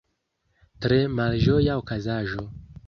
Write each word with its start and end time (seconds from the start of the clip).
Tre 0.85 0.97
malĝoja 1.21 1.77
okazaĵo. 1.85 2.53